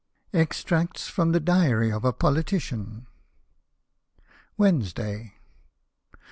EXTRACTS 0.33 1.09
FROM 1.09 1.31
THE 1.31 1.39
DIARY 1.39 1.91
OF 1.91 2.03
A 2.03 2.11
POLITICIAN 2.11 3.05
Wednesday. 4.57 5.35